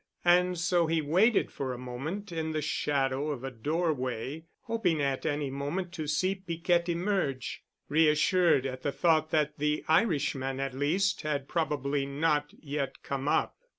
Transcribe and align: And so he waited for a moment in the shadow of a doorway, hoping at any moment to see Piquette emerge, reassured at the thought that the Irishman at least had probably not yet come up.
And 0.25 0.57
so 0.57 0.87
he 0.87 0.99
waited 0.99 1.51
for 1.51 1.73
a 1.73 1.77
moment 1.77 2.31
in 2.31 2.53
the 2.53 2.61
shadow 2.63 3.29
of 3.29 3.43
a 3.43 3.51
doorway, 3.51 4.45
hoping 4.61 4.99
at 4.99 5.27
any 5.27 5.51
moment 5.51 5.91
to 5.91 6.07
see 6.07 6.33
Piquette 6.33 6.89
emerge, 6.89 7.61
reassured 7.87 8.65
at 8.65 8.81
the 8.81 8.91
thought 8.91 9.29
that 9.29 9.59
the 9.59 9.83
Irishman 9.87 10.59
at 10.59 10.73
least 10.73 11.21
had 11.21 11.47
probably 11.47 12.07
not 12.07 12.51
yet 12.59 13.03
come 13.03 13.27
up. 13.27 13.55